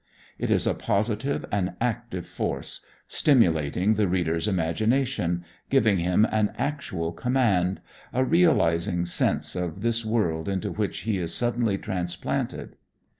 It 0.39 0.49
is 0.49 0.65
a 0.65 0.73
positive 0.73 1.45
and 1.51 1.75
active 1.79 2.25
force, 2.25 2.83
stimulating 3.07 3.93
the 3.93 4.07
reader's 4.07 4.47
imagination, 4.47 5.45
giving 5.69 5.99
him 5.99 6.25
an 6.31 6.53
actual 6.57 7.11
command, 7.11 7.81
a 8.11 8.23
realizing 8.25 9.05
sense 9.05 9.55
of 9.55 9.83
this 9.83 10.03
world 10.03 10.49
into 10.49 10.71
which 10.71 11.01
he 11.01 11.19
is 11.19 11.35
suddenly 11.35 11.77
transplanted. 11.77 12.77